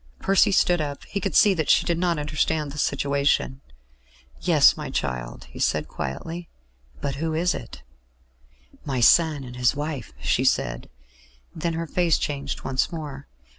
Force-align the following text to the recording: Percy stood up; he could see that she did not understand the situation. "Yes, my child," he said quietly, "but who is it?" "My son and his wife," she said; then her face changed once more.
Percy 0.17 0.51
stood 0.51 0.81
up; 0.81 1.05
he 1.05 1.19
could 1.19 1.35
see 1.35 1.53
that 1.53 1.69
she 1.69 1.85
did 1.85 1.99
not 1.99 2.17
understand 2.17 2.71
the 2.71 2.79
situation. 2.79 3.61
"Yes, 4.39 4.75
my 4.75 4.89
child," 4.89 5.43
he 5.51 5.59
said 5.59 5.87
quietly, 5.87 6.49
"but 7.01 7.17
who 7.17 7.35
is 7.35 7.53
it?" 7.53 7.83
"My 8.83 8.99
son 8.99 9.43
and 9.43 9.55
his 9.57 9.75
wife," 9.75 10.11
she 10.19 10.43
said; 10.43 10.89
then 11.55 11.73
her 11.73 11.85
face 11.85 12.17
changed 12.17 12.63
once 12.63 12.91
more. 12.91 13.27